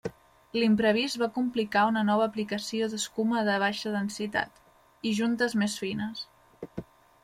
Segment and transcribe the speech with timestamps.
[0.59, 4.61] L'imprevist va complicar una nova aplicació d'escuma de baixa densitat,
[5.13, 6.31] i juntes més fines.